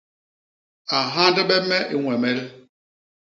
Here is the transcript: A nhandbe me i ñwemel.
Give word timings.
A 0.95 0.97
nhandbe 1.11 1.57
me 1.69 1.77
i 1.93 1.95
ñwemel. 2.01 2.39